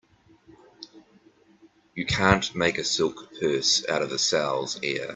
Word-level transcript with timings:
You 1.93 2.07
can't 2.07 2.55
make 2.55 2.79
a 2.79 2.83
silk 2.83 3.39
purse 3.39 3.85
out 3.87 4.01
of 4.01 4.11
a 4.11 4.17
sow's 4.17 4.79
ear. 4.81 5.07